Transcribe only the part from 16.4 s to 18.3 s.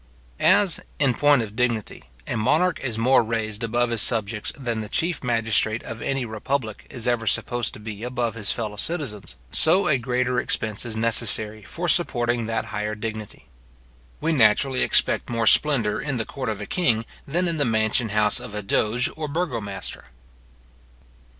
of a king, than in the mansion